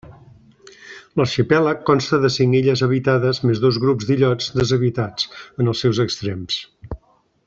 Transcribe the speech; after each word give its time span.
L'arxipèlag 1.19 1.83
consta 1.89 2.19
de 2.23 2.31
cinc 2.37 2.57
illes 2.61 2.83
habitades 2.87 3.41
més 3.49 3.61
dos 3.67 3.77
grups 3.85 4.09
d'illots 4.11 4.49
deshabitats 4.61 5.29
en 5.63 5.75
els 5.75 5.85
seus 5.87 6.01
extrems. 6.07 6.59